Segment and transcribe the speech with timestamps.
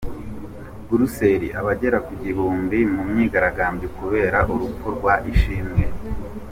[0.87, 5.83] Buruseli Abagera kugihumbi mu myigaragambyo kubera urupfu rwa Ishimwe